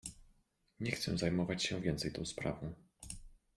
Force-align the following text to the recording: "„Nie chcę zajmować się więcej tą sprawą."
"„Nie 0.79 0.91
chcę 0.91 1.17
zajmować 1.17 1.63
się 1.63 1.81
więcej 1.81 2.11
tą 2.11 2.25
sprawą." 2.25 2.73